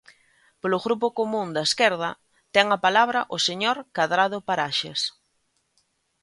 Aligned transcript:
Polo 0.61 0.79
Grupo 0.85 1.07
Común 1.19 1.47
da 1.55 1.63
Esquerda, 1.69 2.09
ten 2.55 2.65
a 2.71 2.77
palabra 2.85 3.19
o 3.35 3.37
señor 3.47 3.77
Cadrado 3.95 4.37
Paraxes. 4.47 4.99